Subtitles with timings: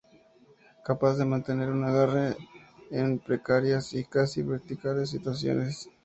[0.83, 2.35] Capaz de mantener un agarre
[2.89, 5.91] en precarias y casi verticales situaciones.